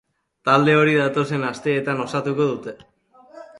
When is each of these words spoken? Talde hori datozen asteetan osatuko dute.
Talde 0.47 0.73
hori 0.77 0.95
datozen 1.01 1.45
asteetan 1.51 2.03
osatuko 2.07 2.51
dute. 2.55 2.77